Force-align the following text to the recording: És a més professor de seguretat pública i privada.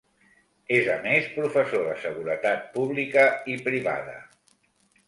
És 0.77 0.87
a 0.93 0.95
més 1.03 1.27
professor 1.35 1.85
de 1.91 1.99
seguretat 2.07 2.67
pública 2.79 3.29
i 3.57 3.61
privada. 3.71 4.19